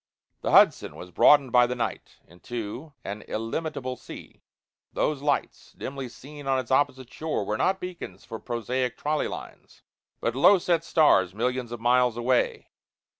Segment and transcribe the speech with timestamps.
[0.41, 4.41] The Hudson was broadened by the night into an illimitable sea
[4.93, 9.83] those lights, dimly seen on its opposite shore, were not beacons for prosaic trolley lines,
[10.19, 12.71] but low set stars millions of miles away.